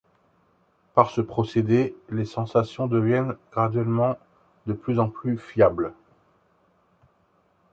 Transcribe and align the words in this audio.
Par 0.95 1.11
ce 1.11 1.21
procédé, 1.21 1.95
les 2.09 2.25
sensations 2.25 2.87
deviennent 2.87 3.37
graduellement 3.51 4.17
de 4.65 4.73
plus 4.73 4.97
en 4.97 5.07
plus 5.07 5.37
fiables. 5.37 5.93